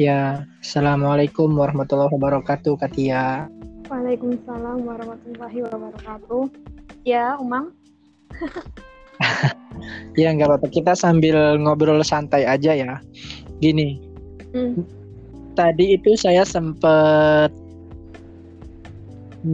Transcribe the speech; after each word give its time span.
Ya, 0.00 0.48
Assalamualaikum 0.64 1.52
warahmatullahi 1.52 2.08
wabarakatuh, 2.16 2.80
Katia. 2.80 3.44
Waalaikumsalam 3.92 4.88
warahmatullahi 4.88 5.58
wabarakatuh. 5.68 6.48
Ya, 7.04 7.36
Umang. 7.36 7.76
ya, 10.20 10.32
nggak 10.32 10.48
apa-apa. 10.48 10.66
Kita 10.72 10.96
sambil 10.96 11.60
ngobrol 11.60 12.00
santai 12.00 12.48
aja 12.48 12.72
ya. 12.72 13.04
Gini, 13.60 14.00
hmm. 14.56 14.80
tadi 15.52 16.00
itu 16.00 16.16
saya 16.16 16.48
sempat 16.48 17.52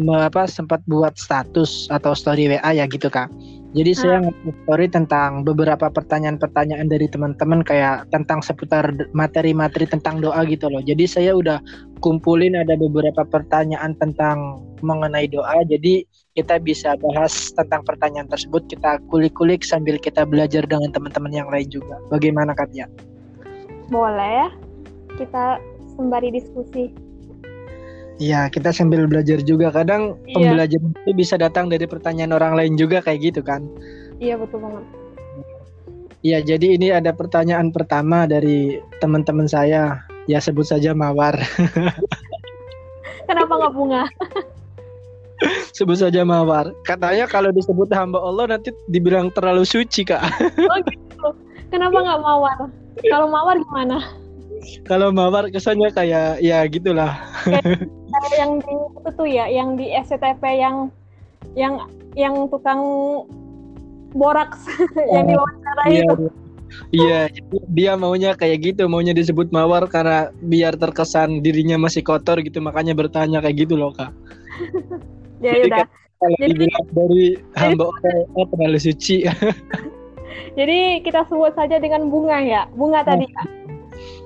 apa 0.06 0.44
sempat 0.46 0.84
buat 0.86 1.18
status 1.18 1.90
atau 1.90 2.14
story 2.14 2.46
WA 2.46 2.70
ya 2.78 2.86
gitu 2.86 3.10
kak. 3.10 3.26
Jadi 3.76 3.92
saya 3.92 4.24
ah. 4.24 4.32
story 4.64 4.88
tentang 4.88 5.44
beberapa 5.44 5.92
pertanyaan-pertanyaan 5.92 6.88
dari 6.88 7.04
teman-teman 7.04 7.60
kayak 7.60 8.08
tentang 8.08 8.40
seputar 8.40 8.88
materi-materi 9.12 9.84
tentang 9.84 10.24
doa 10.24 10.40
gitu 10.48 10.72
loh. 10.72 10.80
Jadi 10.80 11.04
saya 11.04 11.36
udah 11.36 11.60
kumpulin 12.00 12.56
ada 12.56 12.80
beberapa 12.80 13.28
pertanyaan 13.28 13.92
tentang 14.00 14.64
mengenai 14.80 15.28
doa. 15.28 15.60
Jadi 15.68 16.08
kita 16.32 16.56
bisa 16.64 16.96
bahas 16.96 17.52
tentang 17.52 17.84
pertanyaan 17.84 18.30
tersebut. 18.32 18.64
Kita 18.72 19.04
kulik-kulik 19.12 19.60
sambil 19.60 20.00
kita 20.00 20.24
belajar 20.24 20.64
dengan 20.64 20.88
teman-teman 20.88 21.32
yang 21.36 21.48
lain 21.52 21.68
juga. 21.68 22.00
Bagaimana 22.08 22.56
Katya? 22.56 22.88
Boleh. 23.92 24.48
Kita 25.20 25.60
sembari 25.92 26.32
diskusi. 26.32 27.07
Iya, 28.18 28.50
kita 28.50 28.74
sambil 28.74 29.06
belajar 29.06 29.38
juga. 29.46 29.70
Kadang 29.70 30.18
iya. 30.26 30.34
pembelajaran 30.34 30.90
itu 31.06 31.12
bisa 31.14 31.38
datang 31.38 31.70
dari 31.70 31.86
pertanyaan 31.86 32.34
orang 32.34 32.58
lain 32.58 32.74
juga 32.74 32.98
kayak 32.98 33.20
gitu 33.22 33.40
kan. 33.46 33.62
Iya, 34.18 34.34
betul 34.34 34.58
banget. 34.58 34.84
Iya, 36.26 36.38
jadi 36.42 36.66
ini 36.74 36.90
ada 36.90 37.14
pertanyaan 37.14 37.70
pertama 37.70 38.26
dari 38.26 38.82
teman-teman 38.98 39.46
saya. 39.46 40.02
Ya 40.26 40.42
sebut 40.42 40.66
saja 40.66 40.92
Mawar. 40.92 41.38
Kenapa 43.30 43.52
nggak 43.54 43.72
bunga? 43.72 44.02
sebut 45.78 46.02
saja 46.02 46.26
Mawar. 46.26 46.74
Katanya 46.82 47.30
kalau 47.30 47.54
disebut 47.54 47.86
hamba 47.94 48.18
Allah 48.18 48.58
nanti 48.58 48.74
dibilang 48.90 49.30
terlalu 49.30 49.62
suci, 49.62 50.02
Kak. 50.02 50.20
oh 50.58 50.78
gitu. 50.90 51.28
Kenapa 51.70 51.96
nggak 52.02 52.20
Mawar? 52.20 52.58
Kalau 53.06 53.30
Mawar 53.30 53.56
gimana? 53.62 54.02
Kalau 54.84 55.08
Mawar 55.12 55.48
kesannya 55.48 55.92
kayak 55.92 56.40
ya 56.44 56.64
gitulah. 56.68 57.16
Kayak 57.44 58.34
yang 58.36 58.52
di 58.60 58.74
itu 58.74 59.10
tuh 59.14 59.28
ya, 59.28 59.44
yang 59.48 59.76
di 59.76 59.92
SCTV 59.92 60.42
yang 60.58 60.76
yang 61.54 61.74
yang 62.18 62.34
tukang 62.50 62.82
boraks 64.16 64.64
oh, 64.96 65.14
yang 65.14 65.26
diwawancara 65.28 65.82
iya, 65.88 66.04
itu. 66.04 66.26
Iya, 66.92 67.20
dia 67.72 67.92
maunya 67.96 68.36
kayak 68.36 68.58
gitu, 68.60 68.92
maunya 68.92 69.16
disebut 69.16 69.48
mawar 69.48 69.88
karena 69.88 70.28
biar 70.44 70.76
terkesan 70.76 71.40
dirinya 71.40 71.80
masih 71.80 72.04
kotor 72.04 72.44
gitu, 72.44 72.60
makanya 72.60 72.92
bertanya 72.92 73.40
kayak 73.40 73.64
gitu 73.64 73.80
loh 73.80 73.92
kak. 73.96 74.12
ya 75.44 75.64
udah. 75.64 75.88
Kalau 76.18 76.34
jadi, 76.42 76.50
dibilang 76.50 76.86
dari 76.98 77.24
hamba 77.54 77.84
Allah 77.94 78.26
oh, 78.34 78.46
terlalu 78.50 78.80
suci. 78.82 79.22
jadi 80.58 80.98
kita 81.06 81.24
sebut 81.30 81.54
saja 81.54 81.78
dengan 81.78 82.10
bunga 82.10 82.42
ya, 82.42 82.66
bunga 82.74 83.06
tadi 83.06 83.24
kak 83.32 83.57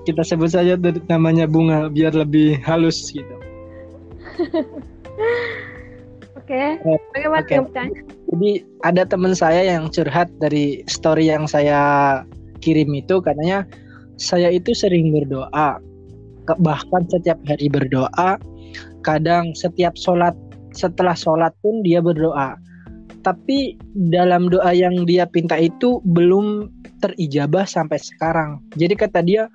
kita 0.04 0.22
sebut 0.26 0.50
saja 0.50 0.74
namanya 1.06 1.46
bunga 1.46 1.88
biar 1.88 2.14
lebih 2.14 2.58
halus 2.62 3.10
gitu. 3.10 3.36
Oke. 6.42 6.80
Okay. 6.80 6.98
Bagaimana 7.14 7.44
okay. 7.46 7.60
Jadi 8.32 8.50
ada 8.82 9.02
teman 9.06 9.36
saya 9.36 9.62
yang 9.76 9.92
curhat 9.92 10.32
dari 10.42 10.82
story 10.88 11.30
yang 11.30 11.46
saya 11.46 12.22
kirim 12.64 12.90
itu 12.96 13.20
katanya 13.20 13.66
saya 14.16 14.50
itu 14.54 14.72
sering 14.72 15.10
berdoa 15.10 15.82
bahkan 16.58 17.02
setiap 17.10 17.38
hari 17.46 17.70
berdoa 17.70 18.38
kadang 19.06 19.54
setiap 19.54 19.94
sholat 19.98 20.34
setelah 20.74 21.14
sholat 21.14 21.52
pun 21.60 21.82
dia 21.82 21.98
berdoa 22.02 22.56
tapi 23.22 23.78
dalam 23.94 24.50
doa 24.50 24.74
yang 24.74 25.06
dia 25.06 25.24
pinta 25.24 25.56
itu 25.58 26.02
belum 26.04 26.70
terijabah 27.02 27.66
sampai 27.66 27.98
sekarang. 27.98 28.62
Jadi 28.78 28.94
kata 28.94 29.20
dia 29.22 29.50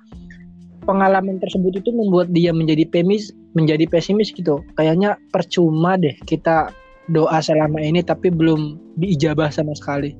pengalaman 0.84 1.36
tersebut 1.40 1.84
itu 1.84 1.92
membuat 1.92 2.32
dia 2.32 2.52
menjadi 2.52 2.88
pemis 2.88 3.32
menjadi 3.52 3.88
pesimis 3.88 4.32
gitu. 4.32 4.64
Kayaknya 4.76 5.16
percuma 5.32 5.96
deh 5.96 6.16
kita 6.28 6.72
doa 7.08 7.40
selama 7.40 7.80
ini 7.80 8.04
tapi 8.04 8.28
belum 8.28 8.76
diijabah 9.00 9.48
sama 9.48 9.72
sekali. 9.76 10.12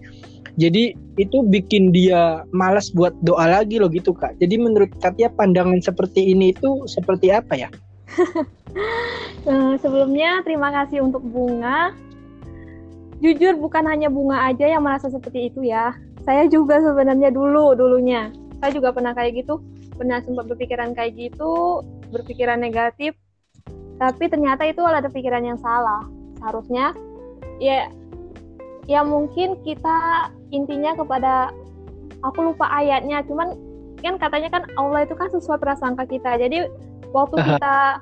Jadi 0.58 0.90
itu 1.22 1.46
bikin 1.46 1.94
dia 1.94 2.42
malas 2.50 2.90
buat 2.90 3.14
doa 3.22 3.46
lagi 3.46 3.78
loh 3.78 3.86
gitu 3.92 4.10
kak. 4.10 4.34
Jadi 4.42 4.58
menurut 4.58 4.90
Katia 4.98 5.30
pandangan 5.30 5.78
seperti 5.78 6.34
ini 6.34 6.50
itu 6.50 6.82
seperti 6.90 7.30
apa 7.30 7.54
ya? 7.54 7.70
Nah, 9.46 9.78
sebelumnya 9.82 10.42
terima 10.42 10.74
kasih 10.74 11.06
untuk 11.06 11.22
bunga 11.22 11.94
jujur 13.18 13.58
bukan 13.58 13.84
hanya 13.86 14.08
bunga 14.08 14.46
aja 14.50 14.66
yang 14.66 14.82
merasa 14.86 15.10
seperti 15.10 15.50
itu 15.50 15.66
ya. 15.66 15.94
Saya 16.22 16.46
juga 16.46 16.78
sebenarnya 16.78 17.32
dulu 17.32 17.74
dulunya. 17.74 18.30
Saya 18.62 18.74
juga 18.74 18.94
pernah 18.94 19.14
kayak 19.14 19.44
gitu. 19.44 19.62
Pernah 19.98 20.22
sempat 20.22 20.46
berpikiran 20.46 20.94
kayak 20.94 21.18
gitu 21.18 21.82
berpikiran 22.14 22.60
negatif. 22.62 23.14
Tapi 23.98 24.24
ternyata 24.30 24.62
itu 24.66 24.82
ada 24.86 25.10
pikiran 25.10 25.42
yang 25.42 25.58
salah. 25.58 26.06
Seharusnya 26.38 26.94
ya 27.58 27.90
ya 28.86 29.02
mungkin 29.02 29.58
kita 29.66 30.30
intinya 30.54 30.94
kepada 30.94 31.50
aku 32.22 32.54
lupa 32.54 32.70
ayatnya. 32.70 33.26
Cuman 33.26 33.58
kan 33.98 34.14
katanya 34.14 34.48
kan 34.54 34.62
Allah 34.78 35.02
itu 35.02 35.18
kan 35.18 35.26
sesuai 35.34 35.58
prasangka 35.58 36.06
kita. 36.06 36.38
Jadi 36.38 36.70
waktu 37.10 37.36
kita 37.42 37.98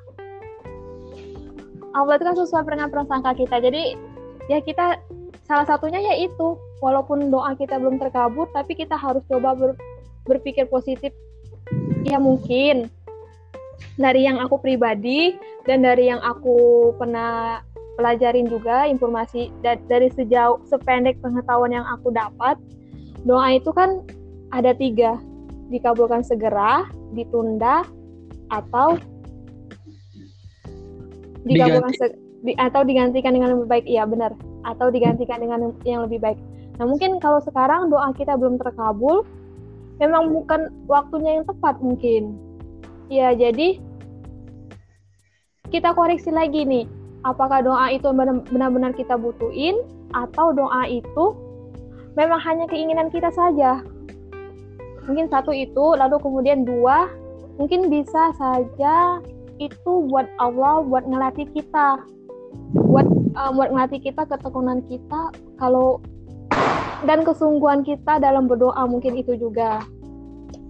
Allah 1.97 2.13
itu 2.21 2.25
kan 2.29 2.37
sesuai 2.37 2.69
dengan 2.69 2.93
prasangka 2.93 3.33
kita. 3.33 3.57
Jadi 3.65 3.97
ya 4.47 4.63
kita 4.63 5.01
salah 5.47 5.67
satunya 5.67 6.03
yaitu 6.15 6.59
walaupun 6.83 7.31
doa 7.31 7.55
kita 7.55 7.79
belum 7.79 7.99
terkabul 8.03 8.51
tapi 8.51 8.75
kita 8.75 8.99
harus 8.99 9.23
coba 9.31 9.55
ber, 9.55 9.79
berpikir 10.27 10.67
positif. 10.67 11.15
Ya 12.07 12.19
mungkin. 12.19 12.91
Dari 13.97 14.25
yang 14.25 14.41
aku 14.41 14.57
pribadi 14.61 15.37
dan 15.69 15.85
dari 15.85 16.09
yang 16.09 16.21
aku 16.25 16.91
pernah 16.97 17.61
pelajarin 17.97 18.49
juga 18.49 18.89
informasi 18.89 19.53
dari 19.65 20.09
sejauh 20.13 20.65
sependek 20.69 21.21
pengetahuan 21.21 21.73
yang 21.73 21.85
aku 21.89 22.13
dapat 22.13 22.57
doa 23.25 23.57
itu 23.57 23.73
kan 23.73 24.05
ada 24.53 24.73
tiga. 24.77 25.21
Dikabulkan 25.69 26.23
segera 26.23 26.87
ditunda 27.13 27.83
atau 28.49 28.97
dikabulkan 31.43 31.93
Diganti. 31.93 32.26
Di, 32.45 32.53
atau 32.59 32.85
digantikan 32.85 33.33
dengan 33.33 33.57
lebih 33.57 33.69
baik 33.69 33.87
iya 33.89 34.05
benar 34.05 34.33
atau 34.67 34.91
digantikan 34.93 35.41
dengan 35.41 35.73
yang 35.87 36.05
lebih 36.05 36.21
baik 36.21 36.39
nah 36.77 36.85
mungkin 36.85 37.17
kalau 37.23 37.41
sekarang 37.41 37.89
doa 37.89 38.13
kita 38.13 38.37
belum 38.37 38.61
terkabul 38.61 39.25
memang 40.01 40.33
bukan 40.33 40.69
waktunya 40.89 41.41
yang 41.41 41.47
tepat 41.49 41.81
mungkin. 41.81 42.37
Ya, 43.07 43.33
jadi 43.33 43.79
kita 45.71 45.95
koreksi 45.95 46.31
lagi 46.31 46.67
nih, 46.67 46.85
apakah 47.23 47.63
doa 47.63 47.91
itu 47.95 48.07
benar-benar 48.51 48.93
kita 48.95 49.15
butuhin 49.19 49.79
atau 50.15 50.55
doa 50.55 50.87
itu 50.87 51.35
memang 52.15 52.41
hanya 52.43 52.67
keinginan 52.67 53.09
kita 53.11 53.31
saja. 53.33 53.83
Mungkin 55.07 55.31
satu 55.31 55.55
itu, 55.55 55.95
lalu 55.95 56.19
kemudian 56.19 56.67
dua, 56.67 57.07
mungkin 57.63 57.87
bisa 57.87 58.35
saja 58.35 59.23
itu 59.63 59.93
buat 60.11 60.27
Allah, 60.43 60.83
buat 60.83 61.07
ngelatih 61.07 61.47
kita, 61.55 62.03
uh, 63.37 63.53
buat 63.53 63.71
ngelatih 63.71 64.01
kita 64.01 64.25
ketekunan 64.25 64.81
kita 64.89 65.31
kalau 65.61 66.01
dan 67.05 67.23
kesungguhan 67.23 67.85
kita 67.85 68.19
dalam 68.19 68.49
berdoa 68.49 68.89
mungkin 68.89 69.15
itu 69.21 69.37
juga. 69.37 69.85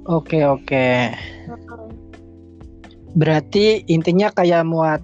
Oke 0.06 0.42
oke. 0.42 1.14
Berarti 3.16 3.86
intinya 3.88 4.28
kayak 4.34 4.66
muat 4.66 5.00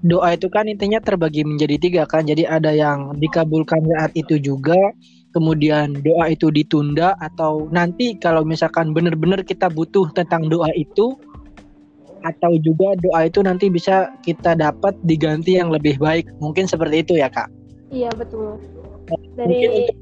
doa 0.00 0.32
itu 0.32 0.48
kan 0.48 0.64
intinya 0.64 0.96
terbagi 1.02 1.44
menjadi 1.44 1.76
tiga 1.76 2.02
kan. 2.08 2.24
Jadi 2.24 2.48
ada 2.48 2.72
yang 2.72 3.18
dikabulkan 3.20 3.84
saat 3.84 4.12
itu 4.16 4.40
juga, 4.40 4.78
kemudian 5.36 6.00
doa 6.00 6.32
itu 6.32 6.48
ditunda 6.48 7.14
atau 7.20 7.68
nanti 7.68 8.16
kalau 8.16 8.42
misalkan 8.42 8.96
benar-benar 8.96 9.44
kita 9.44 9.68
butuh 9.68 10.08
tentang 10.16 10.48
doa 10.48 10.72
itu 10.72 11.14
atau 12.22 12.56
juga 12.60 12.96
doa 13.00 13.26
itu 13.26 13.40
nanti 13.40 13.72
bisa 13.72 14.12
kita 14.24 14.56
dapat 14.56 14.96
diganti 15.08 15.56
yang 15.56 15.72
lebih 15.72 15.96
baik. 15.96 16.28
Mungkin 16.38 16.68
seperti 16.68 17.02
itu 17.04 17.14
ya, 17.16 17.32
Kak. 17.32 17.48
Iya, 17.90 18.10
betul. 18.14 18.60
Dari 19.34 19.66
untuk, 19.66 19.96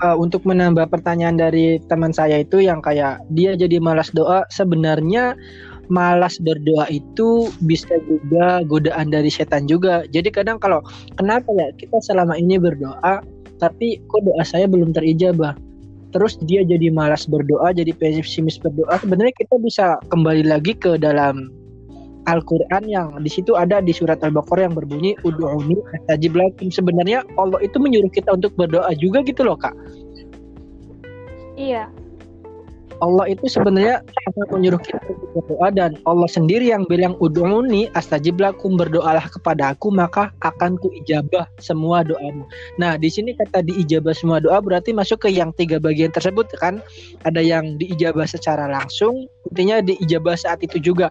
uh, 0.00 0.16
untuk 0.16 0.42
menambah 0.48 0.88
pertanyaan 0.88 1.36
dari 1.36 1.76
teman 1.90 2.14
saya 2.14 2.40
itu 2.40 2.62
yang 2.62 2.80
kayak 2.80 3.20
dia 3.34 3.52
jadi 3.58 3.82
malas 3.82 4.08
doa, 4.14 4.48
sebenarnya 4.48 5.36
malas 5.88 6.36
berdoa 6.40 6.86
itu 6.92 7.48
bisa 7.64 7.96
juga 8.06 8.62
godaan 8.64 9.12
dari 9.12 9.28
setan 9.28 9.68
juga. 9.68 10.04
Jadi 10.08 10.28
kadang 10.32 10.60
kalau 10.60 10.84
kenapa 11.16 11.48
ya 11.56 11.68
kita 11.76 11.98
selama 12.04 12.36
ini 12.36 12.60
berdoa 12.60 13.24
tapi 13.58 13.98
kok 14.06 14.22
doa 14.22 14.44
saya 14.46 14.70
belum 14.70 14.94
terijabah? 14.94 15.67
Terus 16.10 16.40
dia 16.44 16.64
jadi 16.64 16.88
malas 16.88 17.28
berdoa, 17.28 17.72
jadi 17.72 17.92
pesimis 17.92 18.56
berdoa, 18.60 18.96
sebenarnya 19.00 19.34
kita 19.36 19.56
bisa 19.60 20.00
kembali 20.08 20.48
lagi 20.48 20.72
ke 20.76 20.96
dalam 20.96 21.52
Al-Quran 22.28 22.84
yang 22.84 23.08
di 23.24 23.30
situ 23.32 23.56
ada 23.56 23.80
di 23.80 23.96
surat 23.96 24.20
Al-Baqarah 24.20 24.68
yang 24.68 24.76
berbunyi 24.76 25.16
Udu'uni 25.24 25.80
astajib 25.96 26.36
lakum. 26.36 26.68
Sebenarnya 26.68 27.24
Allah 27.40 27.56
itu 27.64 27.80
menyuruh 27.80 28.12
kita 28.12 28.36
untuk 28.36 28.52
berdoa 28.52 28.92
juga 29.00 29.24
gitu 29.24 29.48
loh 29.48 29.56
kak. 29.56 29.72
Iya. 31.56 31.88
Allah 32.98 33.30
itu 33.30 33.46
sebenarnya 33.46 34.02
menyuruh 34.50 34.80
kita 34.82 34.98
untuk 35.06 35.28
berdoa 35.38 35.68
dan 35.70 35.94
Allah 36.06 36.26
sendiri 36.30 36.70
yang 36.70 36.82
bilang 36.90 37.14
ud'uni 37.22 37.90
astajib 37.94 38.42
lakum 38.42 38.74
berdoalah 38.74 39.22
kepada 39.30 39.74
aku 39.74 39.94
maka 39.94 40.34
akan 40.42 40.74
ku 40.78 40.90
ijabah 41.04 41.46
semua 41.62 42.02
doamu. 42.02 42.42
Nah, 42.76 42.98
di 42.98 43.06
sini 43.06 43.34
kata 43.38 43.62
diijabah 43.62 44.14
semua 44.14 44.42
doa 44.42 44.58
berarti 44.58 44.90
masuk 44.90 45.26
ke 45.26 45.28
yang 45.30 45.54
tiga 45.54 45.78
bagian 45.78 46.10
tersebut 46.10 46.50
kan. 46.58 46.82
Ada 47.22 47.42
yang 47.42 47.78
diijabah 47.78 48.26
secara 48.26 48.66
langsung, 48.66 49.30
intinya 49.54 49.78
diijabah 49.82 50.34
saat 50.34 50.58
itu 50.62 50.82
juga. 50.82 51.06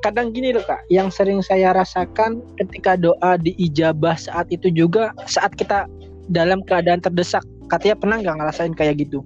Kadang 0.00 0.32
gini 0.32 0.56
loh 0.56 0.64
Kak, 0.64 0.88
yang 0.88 1.12
sering 1.12 1.44
saya 1.44 1.76
rasakan 1.76 2.40
ketika 2.56 2.96
doa 2.96 3.36
diijabah 3.36 4.16
saat 4.16 4.48
itu 4.48 4.72
juga 4.72 5.12
saat 5.28 5.52
kita 5.56 5.84
dalam 6.32 6.64
keadaan 6.64 7.02
terdesak. 7.02 7.44
Katanya 7.68 7.96
pernah 7.98 8.16
nggak 8.18 8.36
ngerasain 8.40 8.74
kayak 8.74 9.06
gitu? 9.06 9.22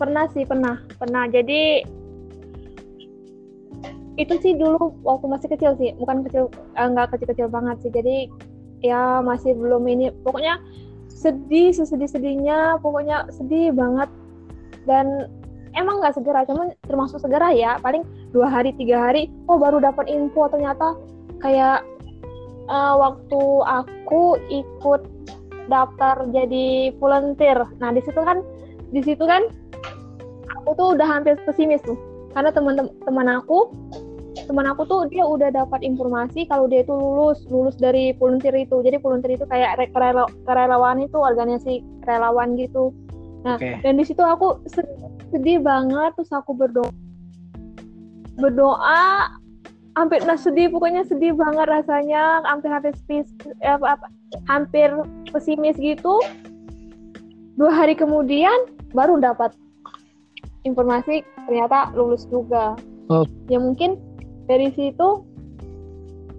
Pernah 0.00 0.24
sih, 0.32 0.48
pernah. 0.48 0.80
Pernah. 0.96 1.28
Jadi 1.28 1.84
itu 4.16 4.34
sih 4.40 4.56
dulu 4.56 4.96
waktu 5.04 5.28
masih 5.28 5.48
kecil 5.52 5.76
sih, 5.76 5.92
bukan 5.96 6.24
kecil 6.24 6.48
eh, 6.76 6.88
nggak 6.88 7.12
kecil-kecil 7.12 7.52
banget 7.52 7.76
sih. 7.84 7.92
Jadi 7.92 8.32
ya 8.80 9.20
masih 9.20 9.52
belum 9.52 9.84
ini. 9.84 10.08
Pokoknya 10.24 10.56
sedih, 11.12 11.76
sesedih-sedihnya, 11.76 12.80
pokoknya 12.80 13.28
sedih 13.28 13.76
banget. 13.76 14.08
Dan 14.88 15.28
emang 15.76 16.00
nggak 16.00 16.16
segera, 16.16 16.48
cuman 16.48 16.72
termasuk 16.88 17.20
segera 17.20 17.52
ya. 17.52 17.76
Paling 17.84 18.00
dua 18.32 18.48
hari, 18.48 18.72
tiga 18.80 19.12
hari, 19.12 19.28
oh 19.52 19.60
baru 19.60 19.84
dapat 19.84 20.08
info 20.08 20.48
ternyata 20.48 20.96
kayak 21.44 21.84
uh, 22.72 22.96
waktu 22.96 23.42
aku 23.68 24.40
ikut 24.48 25.02
daftar 25.68 26.24
jadi 26.32 26.96
volunteer. 26.96 27.68
Nah 27.84 27.92
di 27.92 28.00
situ 28.00 28.20
kan, 28.24 28.40
di 28.90 29.04
situ 29.04 29.22
kan 29.28 29.44
aku 30.60 30.76
tuh 30.76 30.88
udah 30.94 31.08
hampir 31.08 31.40
pesimis 31.48 31.80
tuh. 31.80 31.96
Karena 32.36 32.52
teman-teman 32.52 33.26
aku 33.40 33.72
teman 34.46 34.66
aku 34.66 34.86
tuh 34.86 35.10
dia 35.10 35.26
udah 35.26 35.50
dapat 35.50 35.82
informasi 35.82 36.46
kalau 36.46 36.70
dia 36.70 36.86
itu 36.86 36.94
lulus 36.94 37.42
lulus 37.50 37.74
dari 37.80 38.14
volunteer 38.14 38.54
itu. 38.54 38.84
Jadi 38.84 39.00
volunteer 39.00 39.40
itu 39.40 39.46
kayak 39.48 39.90
kerela, 39.90 40.28
kerelawan 40.44 41.02
itu 41.02 41.18
organisasi 41.18 41.82
relawan 42.04 42.54
gitu. 42.54 42.94
Nah 43.42 43.56
okay. 43.56 43.80
dan 43.80 43.96
di 43.96 44.04
situ 44.04 44.20
aku 44.20 44.60
sedih 45.32 45.62
banget 45.64 46.12
terus 46.18 46.30
aku 46.34 46.52
berdoa 46.52 46.92
berdoa 48.36 49.36
hampir 49.94 50.22
nah 50.24 50.38
sedih 50.38 50.70
pokoknya 50.72 51.04
sedih 51.04 51.36
banget 51.36 51.66
rasanya 51.68 52.40
hampir 52.46 52.70
hampir 52.70 52.92
spes, 52.96 53.28
eh, 53.60 53.74
apa, 53.74 53.98
apa, 53.98 54.06
hampir 54.46 54.88
pesimis 55.34 55.76
gitu. 55.76 56.20
Dua 57.58 57.72
hari 57.74 57.92
kemudian 57.98 58.70
baru 58.96 59.20
dapat 59.20 59.52
informasi 60.64 61.24
ternyata 61.46 61.92
lulus 61.96 62.28
juga. 62.28 62.76
Oh. 63.10 63.26
Ya 63.48 63.58
mungkin 63.58 63.96
dari 64.46 64.70
situ 64.74 65.24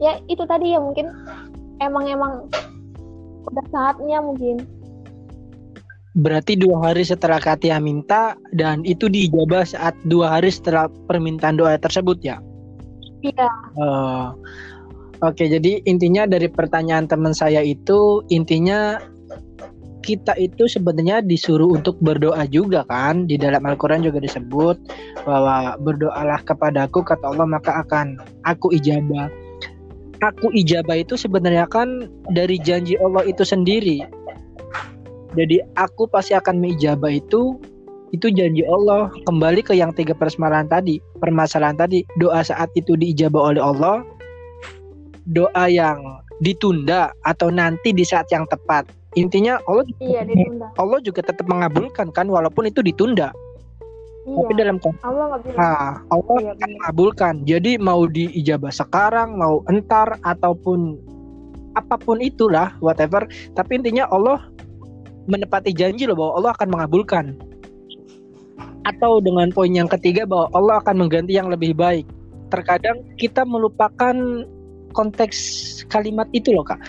ya 0.02 0.18
itu 0.28 0.44
tadi 0.50 0.74
ya 0.74 0.80
mungkin 0.82 1.10
emang 1.82 2.06
emang 2.10 2.32
udah 3.50 3.66
saatnya 3.74 4.22
mungkin. 4.22 4.64
Berarti 6.12 6.60
dua 6.60 6.92
hari 6.92 7.08
setelah 7.08 7.40
Katia 7.40 7.80
minta 7.80 8.36
dan 8.52 8.84
itu 8.84 9.08
diijabah 9.08 9.64
saat 9.64 9.96
dua 10.04 10.38
hari 10.40 10.52
setelah 10.52 10.92
permintaan 11.08 11.56
doa 11.56 11.80
tersebut 11.80 12.20
ya? 12.20 12.44
Iya. 13.24 13.48
Uh, 13.80 14.36
Oke, 15.22 15.46
jadi 15.46 15.86
intinya 15.86 16.26
dari 16.26 16.50
pertanyaan 16.50 17.06
teman 17.06 17.30
saya 17.30 17.62
itu 17.62 18.26
intinya 18.34 18.98
kita 20.02 20.34
itu 20.42 20.66
sebenarnya 20.66 21.22
disuruh 21.22 21.78
untuk 21.78 21.96
berdoa 22.02 22.44
juga 22.50 22.82
kan 22.90 23.30
di 23.30 23.38
dalam 23.38 23.62
Al-Qur'an 23.64 24.02
juga 24.02 24.18
disebut 24.18 24.78
bahwa 25.24 25.78
berdoalah 25.78 26.42
kepadaku 26.44 27.06
kata 27.06 27.32
Allah 27.32 27.48
maka 27.48 27.86
akan 27.86 28.18
aku 28.44 28.74
ijabah. 28.74 29.30
Aku 30.22 30.54
ijabah 30.54 31.02
itu 31.02 31.18
sebenarnya 31.18 31.66
kan 31.66 32.06
dari 32.30 32.62
janji 32.62 32.94
Allah 33.02 33.26
itu 33.26 33.42
sendiri. 33.42 34.06
Jadi 35.34 35.64
aku 35.80 36.06
pasti 36.10 36.38
akan 36.38 36.62
mengijabah 36.62 37.10
itu 37.18 37.58
itu 38.12 38.28
janji 38.36 38.68
Allah 38.68 39.08
kembali 39.24 39.64
ke 39.64 39.74
yang 39.74 39.96
tiga 39.96 40.12
permasalahan 40.12 40.68
tadi 40.68 41.00
permasalahan 41.24 41.80
tadi 41.80 42.04
doa 42.20 42.44
saat 42.44 42.68
itu 42.76 43.00
diijabah 43.00 43.56
oleh 43.56 43.64
Allah 43.64 44.04
doa 45.32 45.66
yang 45.72 46.04
ditunda 46.44 47.16
atau 47.24 47.48
nanti 47.48 47.96
di 47.96 48.04
saat 48.04 48.28
yang 48.28 48.44
tepat 48.52 48.84
intinya 49.20 49.60
Allah 49.68 49.84
iya, 50.00 50.24
ditunda. 50.24 50.72
Allah 50.80 51.00
juga 51.04 51.22
tetap 51.26 51.46
mengabulkan 51.48 52.12
kan 52.12 52.28
walaupun 52.28 52.68
itu 52.68 52.80
ditunda. 52.80 53.36
Iya. 54.22 54.38
tapi 54.38 54.54
dalam 54.54 54.78
Allah 55.02 55.26
nggak 55.34 55.58
nah, 55.58 55.98
Allah 56.14 56.38
iya, 56.46 56.52
akan 56.54 56.70
mengabulkan. 56.78 57.34
Jadi 57.50 57.72
mau 57.82 58.06
diijabah 58.06 58.70
sekarang 58.70 59.34
mau 59.34 59.66
entar 59.66 60.22
ataupun 60.22 60.94
apa 61.74 61.98
pun 61.98 62.22
itulah 62.22 62.78
whatever. 62.86 63.26
Tapi 63.58 63.82
intinya 63.82 64.06
Allah 64.14 64.46
menepati 65.26 65.74
janji 65.74 66.06
loh 66.06 66.14
bahwa 66.14 66.34
Allah 66.38 66.52
akan 66.54 66.70
mengabulkan. 66.70 67.26
Atau 68.86 69.22
dengan 69.26 69.50
poin 69.50 69.74
yang 69.74 69.90
ketiga 69.90 70.30
bahwa 70.30 70.50
Allah 70.54 70.82
akan 70.86 71.06
mengganti 71.06 71.38
yang 71.38 71.50
lebih 71.50 71.74
baik. 71.74 72.06
Terkadang 72.54 73.02
kita 73.18 73.42
melupakan 73.42 74.14
konteks 74.94 75.38
kalimat 75.88 76.28
itu 76.36 76.54
loh 76.54 76.68
kak. 76.68 76.80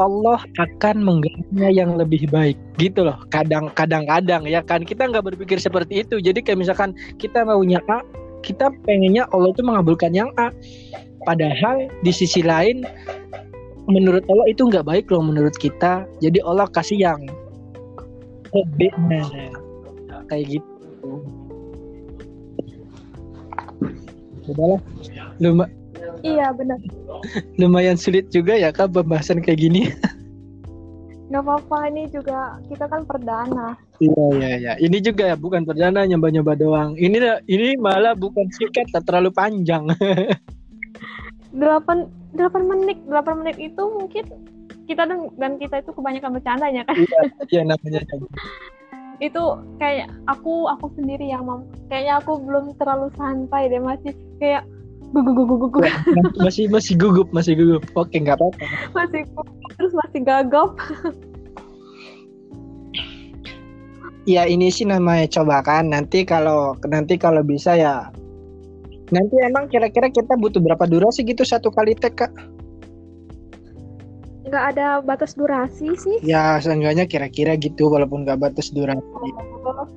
Allah 0.00 0.40
akan 0.56 1.04
menggantinya 1.04 1.68
yang 1.68 2.00
lebih 2.00 2.24
baik. 2.32 2.56
Gitu 2.80 3.04
loh 3.04 3.20
kadang 3.28 3.68
kadang-kadang 3.76 4.48
ya 4.48 4.64
kan. 4.64 4.82
Kita 4.82 5.06
nggak 5.08 5.34
berpikir 5.34 5.60
seperti 5.60 6.02
itu. 6.02 6.18
Jadi 6.18 6.40
kayak 6.40 6.64
misalkan 6.64 6.96
kita 7.20 7.44
maunya 7.44 7.84
A 7.92 8.00
kita 8.40 8.72
pengennya 8.88 9.28
Allah 9.30 9.52
itu 9.52 9.62
mengabulkan 9.64 10.12
yang 10.16 10.32
A. 10.40 10.52
Padahal 11.28 11.92
di 12.00 12.12
sisi 12.12 12.40
lain 12.40 12.88
menurut 13.84 14.24
Allah 14.32 14.46
itu 14.48 14.64
nggak 14.64 14.88
baik 14.88 15.06
loh 15.12 15.20
menurut 15.20 15.52
kita. 15.60 16.08
Jadi 16.24 16.40
Allah 16.40 16.64
kasih 16.72 16.96
yang 16.96 17.20
lebih 18.50 18.92
nah, 19.06 19.28
kayak 20.26 20.58
gitu. 20.58 21.12
Udahlah. 24.48 24.80
Lu 25.38 25.62
Iya 26.20 26.52
benar. 26.54 26.78
Lumayan 27.60 27.96
sulit 27.96 28.28
juga 28.34 28.56
ya 28.56 28.74
kak 28.74 28.92
pembahasan 28.92 29.42
kayak 29.42 29.60
gini. 29.60 29.82
Gak 31.30 31.46
apa-apa 31.46 31.86
ini 31.94 32.10
juga 32.10 32.58
kita 32.66 32.90
kan 32.90 33.06
perdana. 33.06 33.78
Iya 34.02 34.24
iya 34.34 34.50
iya. 34.58 34.72
Ini 34.82 34.98
juga 34.98 35.30
ya 35.30 35.38
bukan 35.38 35.62
perdana 35.62 36.02
nyoba-nyoba 36.02 36.58
doang. 36.58 36.98
Ini 36.98 37.46
ini 37.46 37.78
malah 37.78 38.18
bukan 38.18 38.50
singkat 38.50 38.90
tak 38.90 39.06
terlalu 39.06 39.30
panjang. 39.30 39.86
delapan 41.54 42.10
delapan 42.34 42.62
menit 42.66 42.98
delapan 43.06 43.42
menit 43.42 43.56
itu 43.58 43.82
mungkin 43.94 44.26
kita 44.90 45.06
dan, 45.06 45.30
dan 45.38 45.54
kita 45.58 45.82
itu 45.86 45.94
kebanyakan 45.94 46.34
bercandanya 46.34 46.82
kan. 46.82 46.98
Iya, 46.98 47.20
iya 47.46 47.62
namanya. 47.62 48.02
itu 49.20 49.42
kayak 49.76 50.08
aku 50.24 50.64
aku 50.64 50.88
sendiri 50.96 51.28
yang 51.28 51.44
mam 51.44 51.68
kayaknya 51.92 52.24
aku 52.24 52.40
belum 52.40 52.72
terlalu 52.80 53.12
santai 53.20 53.68
deh 53.68 53.76
masih 53.76 54.16
kayak 54.40 54.64
gugup 55.10 55.34
gugup 55.34 55.58
gugup 55.74 55.84
masih 56.38 56.70
masih 56.70 56.94
gugup 56.94 57.28
masih 57.34 57.58
gugup. 57.58 57.82
Oke 57.98 58.22
nggak 58.22 58.38
apa-apa. 58.38 58.64
Masih 58.94 59.22
terus 59.74 59.92
masih 59.94 60.20
gagap. 60.22 60.78
Ya 64.28 64.46
ini 64.46 64.70
sih 64.70 64.86
namanya 64.86 65.26
coba 65.26 65.64
kan 65.66 65.90
nanti 65.90 66.22
kalau 66.22 66.78
nanti 66.86 67.18
kalau 67.18 67.42
bisa 67.42 67.74
ya. 67.74 68.14
Nanti 69.10 69.34
emang 69.42 69.66
kira-kira 69.66 70.06
kita 70.06 70.38
butuh 70.38 70.62
berapa 70.62 70.86
durasi 70.86 71.26
gitu 71.26 71.42
satu 71.42 71.74
kali 71.74 71.98
tag 71.98 72.14
kak? 72.14 72.30
Nggak 74.46 74.64
ada 74.76 75.02
batas 75.02 75.34
durasi 75.34 75.98
sih. 75.98 76.22
Ya 76.22 76.62
seenggaknya 76.62 77.10
kira-kira 77.10 77.58
gitu 77.58 77.90
walaupun 77.90 78.22
nggak 78.22 78.38
batas 78.38 78.70
durasi. 78.70 79.02
Oh 79.66 79.90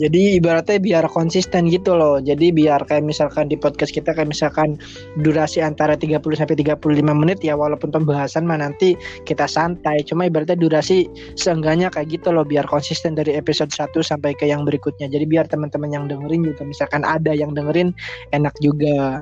jadi 0.00 0.40
ibaratnya 0.40 0.80
biar 0.80 1.04
konsisten 1.12 1.68
gitu 1.68 1.92
loh. 1.92 2.16
Jadi 2.24 2.56
biar 2.56 2.88
kayak 2.88 3.04
misalkan 3.04 3.52
di 3.52 3.60
podcast 3.60 3.92
kita 3.92 4.16
kayak 4.16 4.32
misalkan 4.32 4.80
durasi 5.20 5.60
antara 5.60 5.92
30 5.92 6.24
sampai 6.24 6.56
35 6.56 6.80
menit 7.12 7.44
ya 7.44 7.52
walaupun 7.52 7.92
pembahasan 7.92 8.48
mah 8.48 8.56
nanti 8.64 8.96
kita 9.28 9.44
santai. 9.44 10.00
Cuma 10.08 10.24
ibaratnya 10.24 10.56
durasi 10.56 11.04
seenggaknya 11.36 11.92
kayak 11.92 12.16
gitu 12.16 12.32
loh 12.32 12.48
biar 12.48 12.64
konsisten 12.64 13.12
dari 13.12 13.36
episode 13.36 13.68
1 13.68 13.92
sampai 14.00 14.32
ke 14.32 14.48
yang 14.48 14.64
berikutnya. 14.64 15.04
Jadi 15.12 15.28
biar 15.28 15.44
teman-teman 15.52 15.92
yang 15.92 16.08
dengerin 16.08 16.48
juga 16.48 16.64
misalkan 16.64 17.04
ada 17.04 17.36
yang 17.36 17.52
dengerin 17.52 17.92
enak 18.32 18.56
juga. 18.64 19.20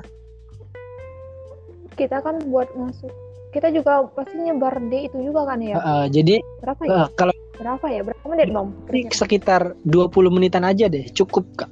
Kita 1.99 2.23
kan 2.23 2.39
buat 2.47 2.71
masuk 2.79 3.11
kita 3.49 3.73
juga 3.73 4.05
pasti 4.13 4.37
nyebar 4.37 4.77
D 4.89 5.09
itu 5.09 5.17
juga 5.25 5.49
kan 5.49 5.59
ya. 5.61 5.75
Uh, 5.77 6.05
jadi 6.07 6.37
Berapa 6.61 6.81
ya? 6.85 6.91
uh, 6.93 7.07
kalau 7.17 7.33
Berapa 7.59 7.85
ya? 7.91 8.01
Berapa 8.05 8.25
menit 8.31 8.47
bang? 8.55 8.67
ini 8.93 9.11
sekitar 9.11 9.75
20 9.83 10.31
menitan 10.31 10.63
aja 10.63 10.87
deh, 10.87 11.03
cukup 11.11 11.43
kak. 11.59 11.67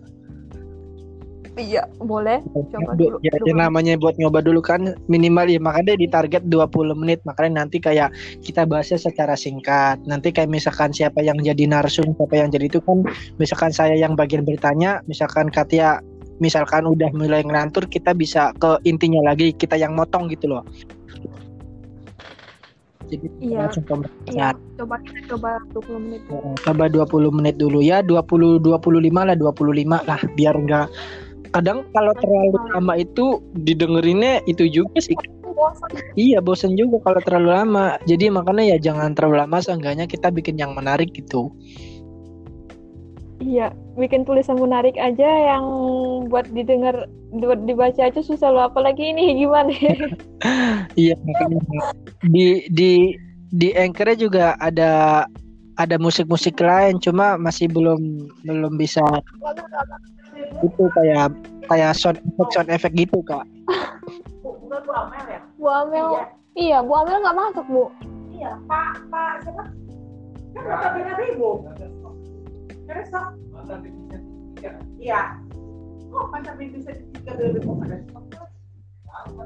Iya, 1.58 1.90
boleh. 1.98 2.46
Coba 2.70 2.94
Du- 2.94 3.18
dulu. 3.18 3.18
ya, 3.26 3.34
dulu, 3.34 3.50
ya 3.50 3.54
namanya 3.66 3.98
buat 3.98 4.14
nyoba 4.22 4.46
dulu 4.46 4.62
kan 4.62 4.94
minimal 5.10 5.50
ya 5.50 5.58
makanya 5.58 5.98
di 5.98 6.06
target 6.06 6.46
20 6.46 6.94
menit 6.94 7.18
makanya 7.26 7.66
nanti 7.66 7.82
kayak 7.82 8.14
kita 8.46 8.70
bahasnya 8.70 9.02
secara 9.02 9.34
singkat 9.34 9.98
nanti 10.06 10.30
kayak 10.30 10.54
misalkan 10.54 10.94
siapa 10.94 11.18
yang 11.26 11.42
jadi 11.42 11.66
narsum 11.66 12.14
siapa 12.14 12.38
yang 12.38 12.54
jadi 12.54 12.70
itu 12.70 12.78
kan 12.78 13.02
misalkan 13.42 13.74
saya 13.74 13.98
yang 13.98 14.14
bagian 14.14 14.46
bertanya 14.46 15.02
misalkan 15.10 15.50
Katia 15.50 15.98
misalkan 16.38 16.86
udah 16.86 17.10
mulai 17.18 17.42
ngelantur 17.42 17.90
kita 17.90 18.14
bisa 18.14 18.54
ke 18.62 18.78
intinya 18.86 19.34
lagi 19.34 19.50
kita 19.50 19.82
yang 19.82 19.98
motong 19.98 20.30
gitu 20.30 20.54
loh 20.54 20.62
jadi 23.08 23.28
Iya. 23.40 23.58
langsung 23.66 23.84
ke 23.88 23.94
Iya, 24.30 24.48
coba 24.78 24.96
kita 25.02 25.20
coba 25.32 25.50
20 25.74 26.00
menit. 26.04 26.22
Eh, 26.28 26.54
coba 26.64 26.84
20 26.92 27.30
menit 27.32 27.56
dulu 27.56 27.80
ya. 27.80 28.04
20 28.04 28.60
25 28.60 29.24
lah 29.26 29.36
25 29.36 30.04
lah 30.04 30.20
biar 30.36 30.56
enggak 30.56 30.88
kadang 31.52 31.88
kalau 31.96 32.14
terlalu 32.20 32.60
lama 32.76 32.94
itu 33.00 33.42
didengerinnya 33.56 34.44
itu 34.46 34.68
juga 34.68 35.00
sih. 35.00 35.16
Iya 36.14 36.38
bosen 36.38 36.78
juga 36.78 37.02
kalau 37.02 37.20
terlalu 37.24 37.50
lama. 37.50 37.88
Jadi 38.06 38.30
makanya 38.30 38.76
ya 38.76 38.78
jangan 38.78 39.18
terlalu 39.18 39.42
lama 39.42 39.58
seenggaknya 39.58 40.06
kita 40.06 40.30
bikin 40.30 40.60
yang 40.62 40.78
menarik 40.78 41.10
gitu 41.18 41.50
Iya, 43.38 43.70
bikin 43.94 44.26
tulisan 44.26 44.58
menarik 44.58 44.98
aja 44.98 45.30
yang 45.30 45.66
buat 46.30 46.50
didengar, 46.50 47.06
buat 47.38 47.62
dibaca 47.70 48.10
aja 48.10 48.22
susah 48.22 48.50
loh. 48.50 48.66
Apalagi 48.66 49.14
ini 49.14 49.34
gimana? 49.46 49.74
iya 50.94 51.14
makanya 51.26 51.62
di 52.30 52.66
di 52.74 53.14
di 53.54 53.70
anchor 53.78 54.14
juga 54.18 54.54
ada 54.62 55.26
ada 55.78 55.96
musik-musik 56.02 56.58
lain 56.58 56.98
cuma 57.02 57.38
masih 57.38 57.70
belum 57.70 58.30
belum 58.46 58.78
bisa 58.78 59.02
itu 60.62 60.84
kayak 60.94 61.34
kayak 61.70 61.94
sound 61.98 62.22
effect 62.22 62.50
sound 62.54 62.70
effect 62.70 62.94
gitu 62.98 63.22
kak 63.26 63.46
Bu 64.88 64.94
Amel 64.96 65.26
ya? 65.28 65.40
Bu 65.60 65.68
Amel, 65.68 66.08
iya 66.56 66.78
Bu 66.80 66.94
Amel 66.96 67.20
nggak 67.20 67.38
masuk 67.38 67.66
Bu. 67.68 67.84
Iya, 68.32 68.56
Pak 68.70 69.04
Pak 69.12 69.34
siapa? 69.44 69.64
Kan 70.56 70.92
lima 70.96 71.14
ribu. 71.20 71.50
Terus 72.88 73.08
sok? 73.12 73.28
Iya. 74.98 75.22
Kok 76.08 76.26
pasar 76.32 76.56
tiga 76.56 76.80
stok? 76.80 76.96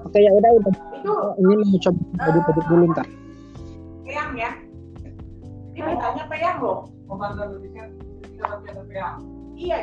oke 0.05 0.19
ya 0.19 0.31
udah 0.36 0.51
udah 0.60 0.74
Itu 1.00 1.13
ini 1.41 1.53
mau 1.63 1.79
coba 1.79 2.01
edit-edit 2.27 2.65
dulu 2.67 2.83
ntar 2.93 3.07
peyang 4.03 4.31
ya? 4.36 4.51
Ini 5.71 5.91
peyang 6.27 6.57
loh. 6.60 6.79
Iya. 9.55 9.79